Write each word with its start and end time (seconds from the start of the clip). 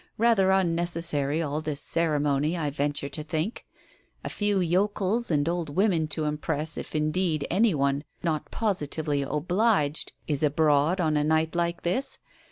Rather 0.17 0.49
unnecessary, 0.49 1.43
all 1.43 1.61
this 1.61 1.79
ceremony, 1.79 2.57
I 2.57 2.71
venture 2.71 3.07
to 3.09 3.21
think! 3.21 3.67
A 4.23 4.29
few 4.29 4.59
yokels 4.59 5.29
and 5.29 5.47
old 5.47 5.69
women 5.69 6.07
to 6.07 6.23
impress, 6.23 6.75
if 6.75 6.95
indeed, 6.95 7.45
any 7.51 7.75
one 7.75 8.03
not 8.23 8.49
positively 8.49 9.21
obliged 9.21 10.13
is 10.27 10.41
abroad 10.41 10.99
on 10.99 11.17
a 11.17 11.23
night 11.23 11.53
like 11.53 11.83
this 11.83 12.17